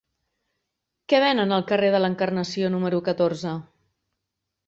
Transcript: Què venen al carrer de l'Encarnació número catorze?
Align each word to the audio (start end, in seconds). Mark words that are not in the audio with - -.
Què 1.11 1.19
venen 1.23 1.53
al 1.57 1.65
carrer 1.73 1.91
de 1.97 2.01
l'Encarnació 2.03 2.73
número 2.77 3.03
catorze? 3.11 3.55